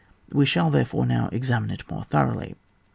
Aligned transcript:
We 0.31 0.47
shall 0.47 0.71
therefore 0.71 1.05
now 1.05 1.29
examine 1.31 1.69
it 1.69 1.87
more 1.87 2.05
thoroughly. 2.05 2.55